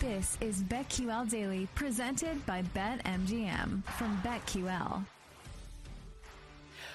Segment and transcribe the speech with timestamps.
[0.00, 5.04] This is BetQL Daily, presented by BetMGM from BetQL.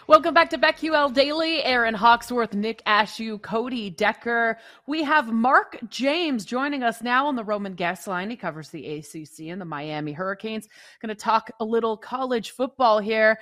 [0.07, 1.61] Welcome back to BetQL Daily.
[1.65, 4.57] Aaron Hawksworth, Nick Ashew, Cody Decker.
[4.87, 8.29] We have Mark James joining us now on the Roman Guest line.
[8.29, 10.69] He covers the ACC and the Miami Hurricanes.
[11.01, 13.37] Going to talk a little college football here.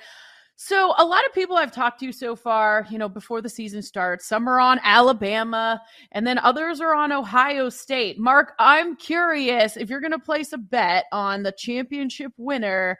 [0.64, 3.82] So, a lot of people I've talked to so far, you know, before the season
[3.82, 8.16] starts, some are on Alabama and then others are on Ohio State.
[8.16, 12.96] Mark, I'm curious if you're going to place a bet on the championship winner,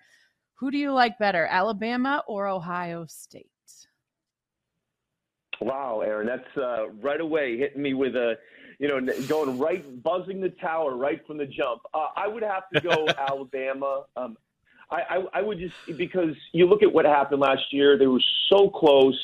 [0.55, 3.47] who do you like better, Alabama or Ohio State?
[5.61, 8.39] Wow, Aaron, that's uh, right away hitting me with a,
[8.81, 11.83] you know, going right, buzzing the tower right from the jump.
[11.95, 14.07] Uh, I would have to go Alabama.
[14.17, 14.37] Um,
[14.93, 18.23] I, I, I would just because you look at what happened last year, they were
[18.53, 19.19] so close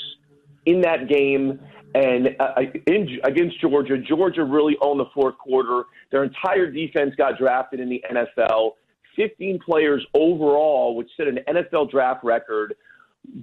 [0.67, 1.61] in that game
[1.95, 3.99] and uh, in, against Georgia.
[3.99, 5.85] Georgia really owned the fourth quarter.
[6.11, 8.73] Their entire defense got drafted in the NFL.
[9.17, 12.75] 15 players overall, which set an NFL draft record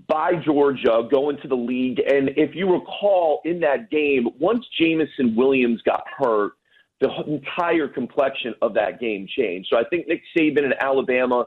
[0.07, 1.99] by Georgia going to the league.
[1.99, 6.53] And if you recall in that game, once Jameson Williams got hurt,
[7.01, 9.67] the entire complexion of that game changed.
[9.69, 11.45] So I think Nick Saban and Alabama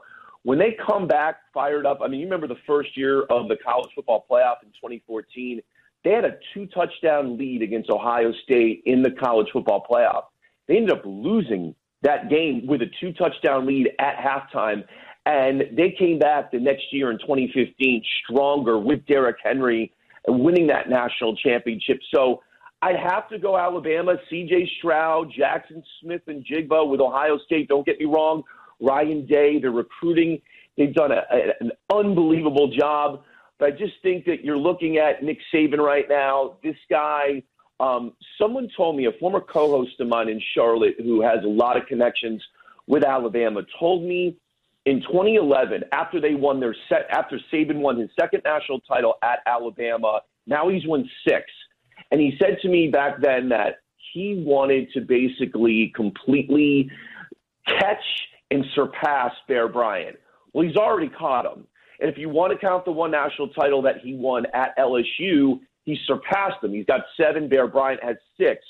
[0.49, 3.55] when they come back fired up, I mean, you remember the first year of the
[3.63, 5.61] college football playoff in 2014,
[6.03, 10.23] they had a two touchdown lead against Ohio State in the college football playoff.
[10.67, 14.85] They ended up losing that game with a two touchdown lead at halftime.
[15.27, 19.93] And they came back the next year in 2015 stronger with Derrick Henry
[20.25, 21.99] and winning that national championship.
[22.11, 22.41] So
[22.81, 27.67] I'd have to go Alabama, CJ Stroud, Jackson Smith-Njigba with Ohio State.
[27.67, 28.41] Don't get me wrong.
[28.79, 30.41] Ryan Day, the recruiting.
[30.77, 33.23] They've done a, a, an unbelievable job.
[33.59, 36.57] But I just think that you're looking at Nick Saban right now.
[36.63, 37.43] This guy,
[37.79, 41.47] um, someone told me, a former co host of mine in Charlotte who has a
[41.47, 42.41] lot of connections
[42.87, 44.37] with Alabama, told me
[44.85, 49.39] in 2011, after they won their set, after Saban won his second national title at
[49.45, 51.43] Alabama, now he's won six.
[52.11, 53.81] And he said to me back then that
[54.13, 56.89] he wanted to basically completely
[57.67, 58.03] catch
[58.51, 60.17] and surpass Bear Bryant.
[60.53, 61.65] Well, he's already caught him.
[61.99, 65.59] And if you want to count the one national title that he won at LSU,
[65.83, 66.73] he surpassed him.
[66.73, 67.49] He's got seven.
[67.49, 68.63] Bear Bryant has six.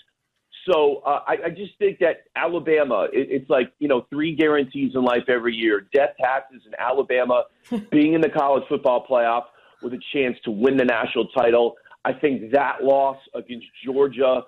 [0.70, 4.92] So uh, I, I just think that Alabama, it, it's like, you know, three guarantees
[4.94, 7.44] in life every year death taxes in Alabama,
[7.92, 9.44] being in the college football playoff
[9.82, 11.76] with a chance to win the national title.
[12.04, 14.42] I think that loss against Georgia,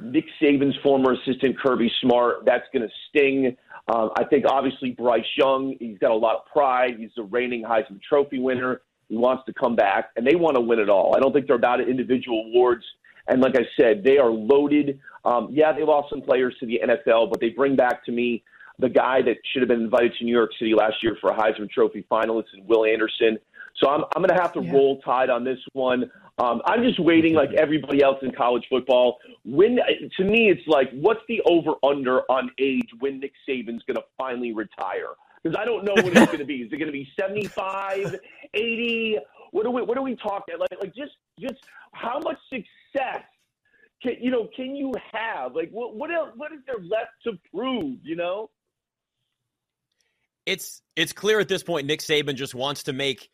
[0.00, 3.56] Nick Saban's former assistant Kirby Smart, that's going to sting.
[3.88, 6.94] Um, I think obviously Bryce Young, he's got a lot of pride.
[6.98, 8.82] He's the reigning Heisman Trophy winner.
[9.08, 11.14] He wants to come back, and they want to win it all.
[11.16, 12.84] I don't think they're about individual awards.
[13.28, 14.98] And like I said, they are loaded.
[15.24, 18.42] Um, yeah, they lost some players to the NFL, but they bring back to me
[18.78, 21.36] the guy that should have been invited to New York City last year for a
[21.36, 23.38] Heisman Trophy finalist, and Will Anderson.
[23.76, 24.72] So I'm, I'm going to have to yeah.
[24.72, 26.10] roll tide on this one.
[26.38, 29.18] Um, I'm just waiting, like everybody else in college football.
[29.44, 29.78] When
[30.16, 34.04] to me, it's like, what's the over under on age when Nick Saban's going to
[34.16, 35.14] finally retire?
[35.42, 36.56] Because I don't know what it's going to be.
[36.56, 38.16] Is it going to be 75,
[38.54, 39.18] 80?
[39.50, 39.82] What are we?
[39.82, 40.54] What are we talking?
[40.58, 43.24] Like, like just, just how much success
[44.02, 44.48] can you know?
[44.54, 45.54] Can you have?
[45.54, 46.30] Like, what, what else?
[46.36, 47.98] What is there left to prove?
[48.02, 48.50] You know?
[50.46, 51.86] It's it's clear at this point.
[51.86, 53.28] Nick Saban just wants to make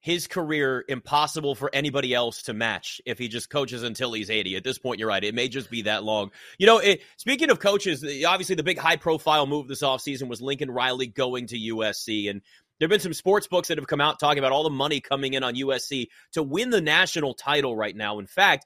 [0.00, 4.56] his career impossible for anybody else to match if he just coaches until he's 80.
[4.56, 5.22] At this point, you're right.
[5.22, 6.30] It may just be that long.
[6.58, 10.40] You know, it, speaking of coaches, obviously the big high profile move this offseason was
[10.40, 12.30] Lincoln Riley going to USC.
[12.30, 12.40] And
[12.78, 15.02] there have been some sports books that have come out talking about all the money
[15.02, 18.18] coming in on USC to win the national title right now.
[18.18, 18.64] In fact,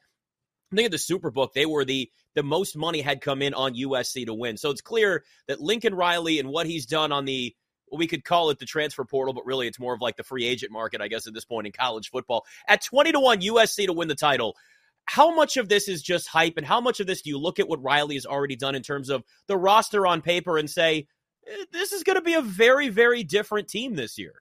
[0.72, 3.74] I think at the Superbook, they were the the most money had come in on
[3.74, 4.56] USC to win.
[4.56, 7.54] So it's clear that Lincoln Riley and what he's done on the
[7.96, 10.44] we could call it the transfer portal, but really it's more of like the free
[10.46, 12.44] agent market, I guess, at this point in college football.
[12.68, 14.56] At 20 to 1 USC to win the title,
[15.06, 17.58] how much of this is just hype and how much of this do you look
[17.58, 21.06] at what Riley has already done in terms of the roster on paper and say,
[21.46, 24.34] eh, this is going to be a very, very different team this year?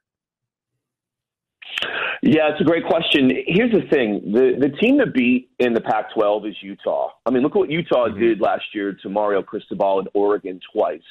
[2.22, 3.30] Yeah, it's a great question.
[3.46, 7.10] Here's the thing: the the team to beat in the Pac-12 is Utah.
[7.26, 8.18] I mean, look what Utah mm-hmm.
[8.18, 11.02] did last year to Mario Cristobal in Oregon twice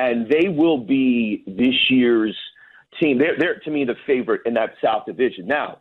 [0.00, 2.36] and they will be this year's
[3.00, 3.18] team.
[3.18, 5.46] They're, they're to me the favorite in that South Division.
[5.46, 5.78] Now,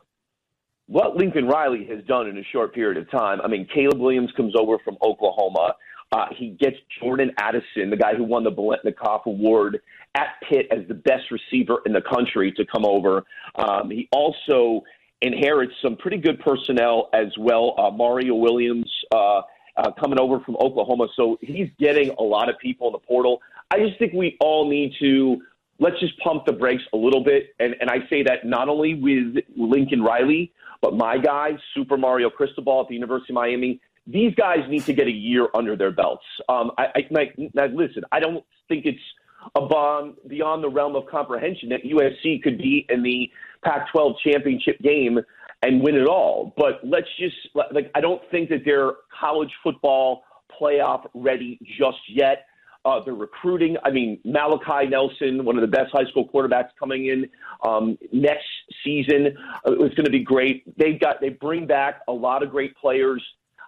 [0.88, 3.40] what Lincoln Riley has done in a short period of time.
[3.42, 5.76] I mean, Caleb Williams comes over from Oklahoma.
[6.12, 9.80] Uh, he gets Jordan Addison, the guy who won the Biletnikoff Award
[10.16, 13.24] at Pitt as the best receiver in the country, to come over.
[13.56, 14.82] Um, he also
[15.22, 17.76] inherits some pretty good personnel as well.
[17.78, 19.42] Uh, Mario Williams uh,
[19.80, 23.42] uh, coming over from Oklahoma, so he's getting a lot of people in the portal.
[23.72, 25.42] I just think we all need to
[25.80, 27.56] let's just pump the brakes a little bit.
[27.60, 32.30] And, and I say that not only with Lincoln Riley, but my guy, Super Mario
[32.30, 33.80] Cristobal at the University of Miami.
[34.08, 36.24] These guys need to get a year under their belts.
[36.48, 39.00] Um, I, I, like, listen, I don't think it's
[39.56, 43.30] above, beyond the realm of comprehension that USC could be in the
[43.64, 45.20] Pac 12 championship game
[45.62, 46.54] and win it all.
[46.58, 50.24] But let's just, like, I don't think that they're college football
[50.60, 52.46] playoff ready just yet.
[52.86, 53.76] Uh, they're recruiting.
[53.84, 57.30] I mean, Malachi Nelson, one of the best high school quarterbacks coming in
[57.68, 58.48] um, next
[58.86, 59.36] season,
[59.68, 60.64] uh, it's going to be great.
[60.78, 63.22] They've got they bring back a lot of great players,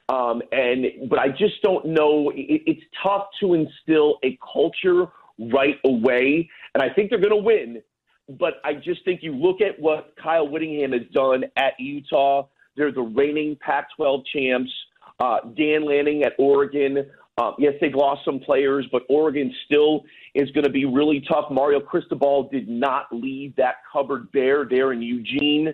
[0.07, 2.29] um, and but I just don't know.
[2.29, 7.35] It, it's tough to instill a culture right away, and I think they're going to
[7.35, 7.81] win.
[8.29, 12.47] But I just think you look at what Kyle Whittingham has done at Utah.
[12.75, 14.71] They're the reigning Pac-12 champs.
[15.19, 17.05] Uh, Dan Lanning at Oregon.
[17.37, 20.03] Um, yes, they've lost some players, but Oregon still
[20.33, 21.45] is going to be really tough.
[21.51, 25.73] Mario Cristobal did not leave that cupboard bare there in Eugene.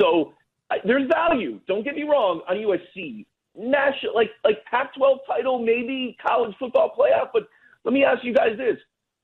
[0.00, 0.34] So
[0.70, 1.60] uh, there's value.
[1.66, 3.26] Don't get me wrong on USC.
[3.58, 7.28] National, like like Pac-12 title, maybe college football playoff.
[7.32, 7.44] But
[7.84, 8.76] let me ask you guys this: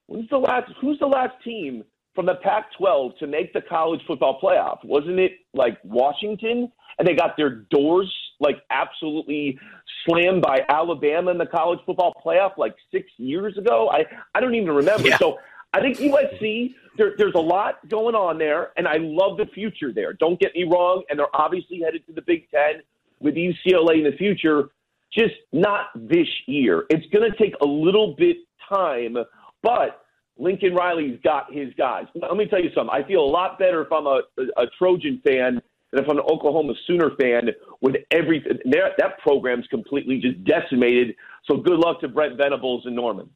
[0.06, 0.73] When's the last?
[0.81, 4.85] Who's the last team from the Pac-12 to make the college football playoff?
[4.85, 6.70] Wasn't it like Washington?
[6.99, 9.59] And they got their doors like absolutely
[10.05, 13.88] slammed by Alabama in the college football playoff like six years ago.
[13.91, 14.05] I,
[14.35, 15.09] I don't even remember.
[15.09, 15.17] Yeah.
[15.17, 15.38] So
[15.73, 19.93] I think USC, there, there's a lot going on there, and I love the future
[19.93, 20.12] there.
[20.12, 21.03] Don't get me wrong.
[21.09, 22.82] And they're obviously headed to the Big Ten
[23.20, 24.70] with UCLA in the future,
[25.12, 26.85] just not this year.
[26.91, 28.37] It's going to take a little bit
[28.69, 29.17] time,
[29.62, 30.03] but
[30.38, 32.06] Lincoln Riley's got his guys.
[32.14, 32.93] Let me tell you something.
[32.93, 34.23] I feel a lot better if I'm a,
[34.56, 35.61] a Trojan fan
[35.93, 37.50] than if I'm an Oklahoma Sooner fan
[37.81, 38.58] with everything.
[38.64, 41.14] That program's completely just decimated.
[41.44, 43.29] So good luck to Brent Venables and Norman.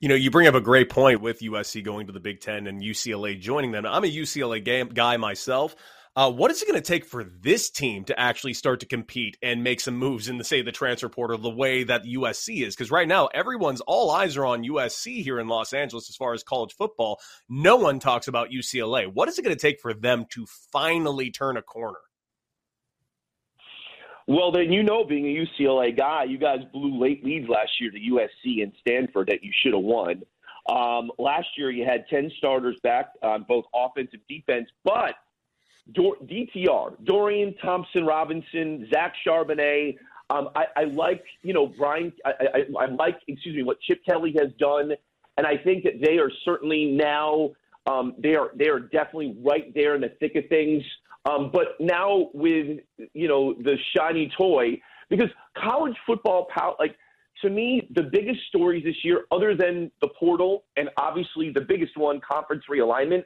[0.00, 2.66] You know, you bring up a great point with USC going to the Big Ten
[2.68, 3.84] and UCLA joining them.
[3.84, 5.74] I'm a UCLA game, guy myself.
[6.18, 9.36] Uh, what is it going to take for this team to actually start to compete
[9.40, 12.74] and make some moves in the say the transfer portal the way that USC is?
[12.74, 16.34] Because right now everyone's all eyes are on USC here in Los Angeles as far
[16.34, 17.20] as college football.
[17.48, 19.06] No one talks about UCLA.
[19.06, 22.00] What is it going to take for them to finally turn a corner?
[24.26, 27.92] Well, then you know, being a UCLA guy, you guys blew late leads last year
[27.92, 30.22] to USC and Stanford that you should have won.
[30.68, 35.14] Um, last year, you had ten starters back on both offense and defense, but
[35.92, 39.96] Dor- DTR, Dorian Thompson Robinson, Zach Charbonnet.
[40.30, 44.04] Um, I, I, like, you know, Brian, I, I, I, like, excuse me, what Chip
[44.04, 44.92] Kelly has done.
[45.38, 47.50] And I think that they are certainly now,
[47.86, 50.82] um, they are, they are definitely right there in the thick of things.
[51.24, 52.80] Um, but now with,
[53.14, 56.48] you know, the shiny toy, because college football,
[56.78, 56.96] like,
[57.42, 61.96] to me, the biggest stories this year, other than the portal and obviously the biggest
[61.96, 63.24] one, conference realignment,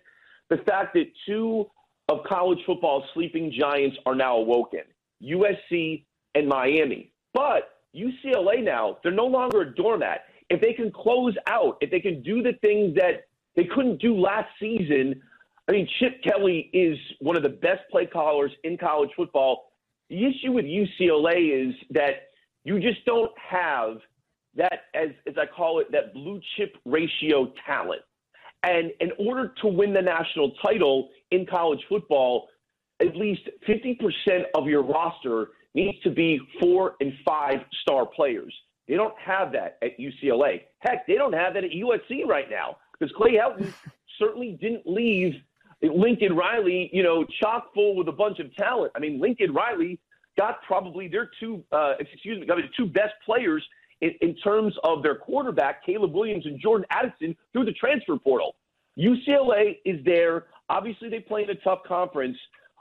[0.51, 1.67] the fact that two
[2.13, 4.83] of college football sleeping giants are now awoken
[5.23, 6.05] USC
[6.35, 7.13] and Miami.
[7.33, 10.23] But UCLA now, they're no longer a doormat.
[10.51, 13.27] If they can close out, if they can do the things that
[13.57, 15.23] they couldn't do last season,
[15.69, 19.73] I mean, Chip Kelly is one of the best play callers in college football.
[20.11, 22.29] The issue with UCLA is that
[22.65, 23.99] you just don't have
[24.57, 28.03] that, as, as I call it, that blue chip ratio talent.
[28.65, 32.49] And in order to win the national title in college football,
[33.01, 38.55] at least 50% of your roster needs to be four and five star players.
[38.89, 40.63] They don't have that at UCLA.
[40.81, 43.73] Heck, they don't have that at USC right now because Clay Helton
[44.19, 45.35] certainly didn't leave
[45.83, 48.93] Lincoln Riley, you know, chock full with a bunch of talent.
[48.95, 49.99] I mean, Lincoln Riley
[50.39, 53.65] got probably their two, uh, excuse me, got the two best players
[54.01, 58.55] in, in terms of their quarterback, Caleb Williams and Jordan Addison, through the transfer portal.
[58.99, 60.47] UCLA is there.
[60.73, 62.37] Obviously, they play in a tough conference,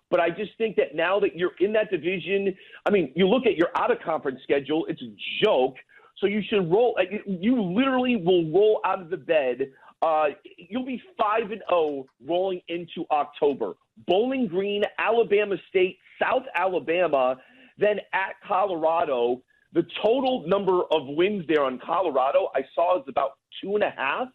[0.10, 2.56] but I just think that now that you're in that division,
[2.86, 5.76] I mean, you look at your out of conference schedule, it's a joke.
[6.20, 6.98] So you should roll.
[7.26, 9.72] You literally will roll out of the bed.
[10.02, 13.74] Uh, you'll be five and zero oh rolling into October.
[14.08, 17.38] Bowling Green, Alabama State, South Alabama,
[17.78, 19.42] then at Colorado.
[19.74, 23.32] The total number of wins there on Colorado I saw is about
[23.62, 24.28] two and a half,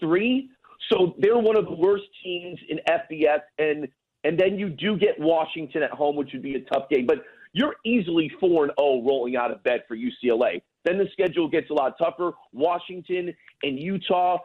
[0.00, 0.50] three.
[0.90, 3.88] So they're one of the worst teams in FBS, and
[4.24, 7.06] and then you do get Washington at home, which would be a tough game.
[7.06, 10.62] But you're easily four and zero oh rolling out of bed for UCLA.
[10.84, 12.32] Then the schedule gets a lot tougher.
[12.52, 14.38] Washington and Utah,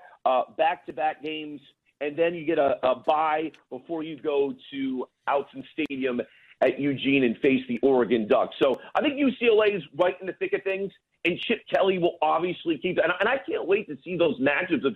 [0.57, 1.61] back to back games,
[2.01, 6.21] and then you get a, a bye before you go to Autzen Stadium
[6.61, 8.55] at Eugene and face the Oregon Ducks.
[8.61, 10.91] So I think UCLA is right in the thick of things,
[11.23, 12.97] and Chip Kelly will obviously keep.
[12.97, 14.95] And, and I can't wait to see those matchups of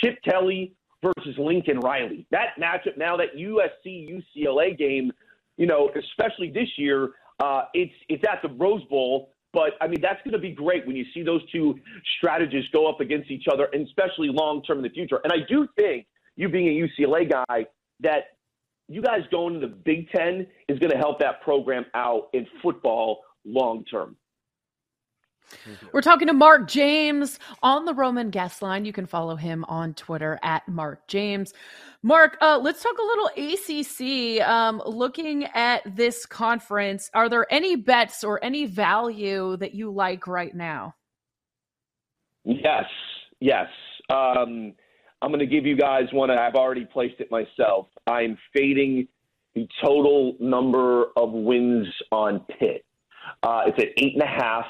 [0.00, 2.26] Chip Kelly versus Lincoln Riley.
[2.30, 5.12] That matchup now, that USC UCLA game,
[5.56, 7.10] you know, especially this year,
[7.42, 9.30] uh, it's it's at the Rose Bowl.
[9.52, 11.78] But I mean, that's going to be great when you see those two
[12.16, 15.20] strategists go up against each other, and especially long term in the future.
[15.24, 16.06] And I do think
[16.36, 17.66] you being a UCLA guy
[18.00, 18.36] that
[18.88, 22.46] you guys going to the Big Ten is going to help that program out in
[22.62, 24.16] football long term.
[25.92, 28.84] We're talking to Mark James on the Roman guest line.
[28.84, 31.54] You can follow him on Twitter at Mark James.
[32.02, 34.46] Mark, uh, let's talk a little ACC.
[34.46, 40.26] Um, looking at this conference, are there any bets or any value that you like
[40.26, 40.94] right now?
[42.44, 42.86] Yes,
[43.40, 43.68] yes.
[44.10, 44.74] Um,
[45.22, 46.30] I'm going to give you guys one.
[46.30, 47.86] I've already placed it myself.
[48.08, 49.06] I'm fading
[49.54, 52.84] the total number of wins on Pitt.
[53.42, 54.66] Uh, it's at eight and a half.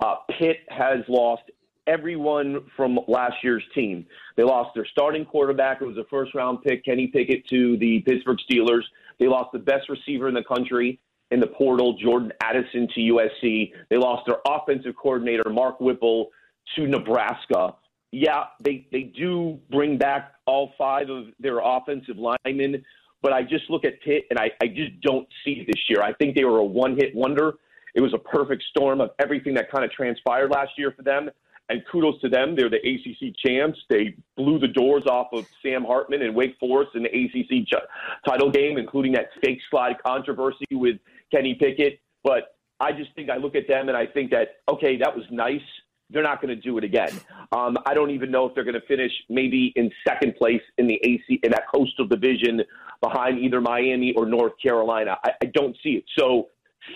[0.00, 1.42] Uh, Pitt has lost
[1.86, 4.06] everyone from last year's team.
[4.36, 8.00] They lost their starting quarterback, who was a first round pick, Kenny Pickett, to the
[8.00, 8.82] Pittsburgh Steelers.
[9.18, 10.98] They lost the best receiver in the country
[11.30, 13.72] in the portal, Jordan Addison, to USC.
[13.90, 16.30] They lost their offensive coordinator, Mark Whipple,
[16.76, 17.74] to Nebraska.
[18.12, 22.84] Yeah, they, they do bring back all five of their offensive linemen,
[23.22, 26.02] but I just look at Pitt and I, I just don't see it this year.
[26.02, 27.54] I think they were a one hit wonder.
[27.94, 31.30] It was a perfect storm of everything that kind of transpired last year for them.
[31.70, 32.54] And kudos to them.
[32.54, 33.78] They're the ACC champs.
[33.88, 38.28] They blew the doors off of Sam Hartman and Wake Forest in the ACC ch-
[38.28, 40.96] title game, including that fake slide controversy with
[41.32, 42.00] Kenny Pickett.
[42.22, 45.24] But I just think I look at them and I think that, okay, that was
[45.30, 45.62] nice.
[46.10, 47.18] They're not going to do it again.
[47.52, 50.86] Um, I don't even know if they're going to finish maybe in second place in
[50.86, 52.60] the AC in that coastal division
[53.00, 55.16] behind either Miami or North Carolina.
[55.24, 56.04] I, I don't see it.
[56.18, 56.48] So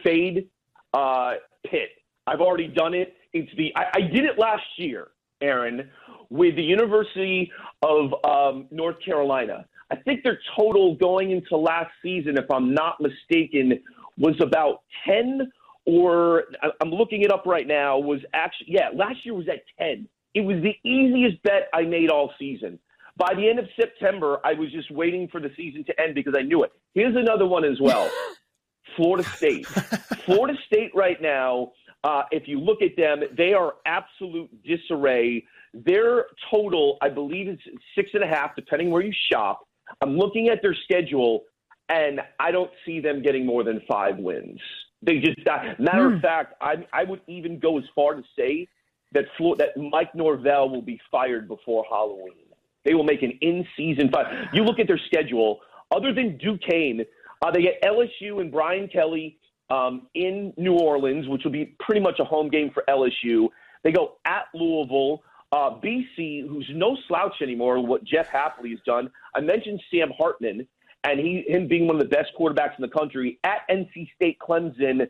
[0.05, 0.49] fade
[0.93, 1.35] uh.
[2.29, 3.15] I've already done it.
[3.33, 5.09] It's the I, I did it last year,
[5.41, 5.89] Aaron,
[6.29, 7.51] with the University
[7.83, 9.67] of um, North Carolina.
[9.91, 13.81] I think their total going into last season, if I'm not mistaken,
[14.19, 15.51] was about ten
[15.87, 16.45] or
[16.83, 17.99] I'm looking it up right now.
[17.99, 20.07] Was actually yeah, last year was at ten.
[20.35, 22.79] It was the easiest bet I made all season.
[23.17, 26.35] By the end of September, I was just waiting for the season to end because
[26.39, 26.73] I knew it.
[26.95, 28.11] Here's another one as well.
[28.97, 29.67] Florida State.
[30.25, 31.73] Florida State right now,
[32.05, 35.45] uh, if you look at them, they are absolute disarray.
[35.75, 37.59] Their total, I believe, is
[37.95, 39.67] six and a half, depending where you shop.
[40.01, 41.45] I'm looking at their schedule,
[41.89, 44.61] and I don't see them getting more than five wins.
[45.03, 46.07] They just, uh, matter mm.
[46.07, 46.21] of hmm.
[46.21, 48.69] fact, I, I would even go as far to say
[49.13, 52.47] that Flo- that Mike Norvell will be fired before Halloween.
[52.85, 54.49] They will make an in-season fire.
[54.53, 55.61] You look at their schedule.
[55.91, 57.05] Other than Duquesne,
[57.43, 59.39] uh, they get LSU and Brian Kelly
[59.71, 63.49] um, in New Orleans, which will be pretty much a home game for LSU.
[63.85, 65.23] They go at Louisville.
[65.51, 69.11] Uh, BC, who's no slouch anymore, what Jeff Hafley has done.
[69.35, 70.67] I mentioned Sam Hartman
[71.05, 74.39] and he him being one of the best quarterbacks in the country at NC State,
[74.39, 75.09] Clemson.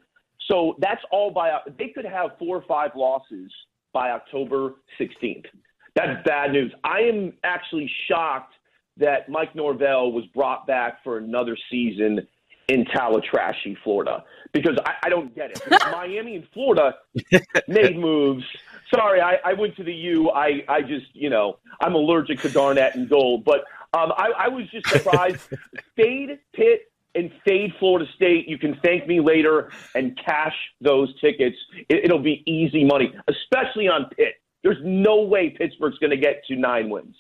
[0.49, 3.51] So that's all by they could have four or five losses
[3.93, 5.47] by October 16th.
[5.95, 6.73] That's bad news.
[6.85, 8.55] I am actually shocked
[8.99, 12.27] that Mike Norvell was brought back for another season
[12.69, 15.63] in Tallahassee, Florida, because I, I don't get it.
[15.93, 16.97] Miami and Florida
[17.67, 18.45] made moves.
[18.95, 20.31] Sorry, I, I went to the U.
[20.31, 23.65] I, I just, you know, I'm allergic to Garnet and gold, but
[23.95, 25.41] um, I, I was just surprised.
[25.97, 28.49] fade Pitt and fade Florida State.
[28.49, 31.57] You can thank me later and cash those tickets.
[31.89, 34.35] It, it'll be easy money, especially on Pitt.
[34.63, 37.17] There's no way Pittsburgh's going to get to nine wins.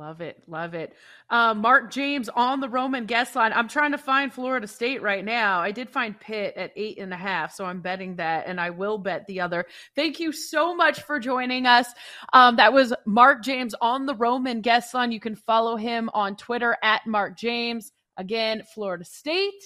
[0.00, 0.42] Love it.
[0.46, 0.94] Love it.
[1.28, 3.52] Uh, Mark James on the Roman guest line.
[3.54, 5.60] I'm trying to find Florida State right now.
[5.60, 8.70] I did find Pitt at eight and a half, so I'm betting that, and I
[8.70, 9.66] will bet the other.
[9.94, 11.88] Thank you so much for joining us.
[12.32, 15.12] Um, that was Mark James on the Roman guest line.
[15.12, 17.92] You can follow him on Twitter at Mark James.
[18.16, 19.62] Again, Florida State,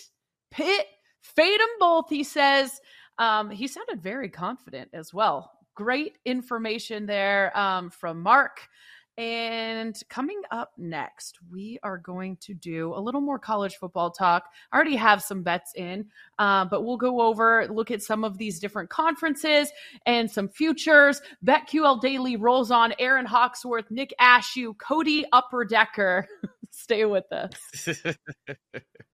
[0.50, 0.87] Pitt,
[1.23, 2.81] fade them both, he says.
[3.19, 5.53] Um, he sounded very confident as well.
[5.76, 8.62] Great information there um, from Mark.
[9.16, 14.44] And coming up next, we are going to do a little more college football talk.
[14.73, 16.06] I already have some bets in,
[16.38, 19.71] uh, but we'll go over, look at some of these different conferences
[20.04, 21.21] and some futures.
[21.47, 22.92] BetQL Daily rolls on.
[22.99, 26.25] Aaron Hawksworth, Nick Ashew, Cody Upperdecker.
[26.71, 27.88] Stay with us.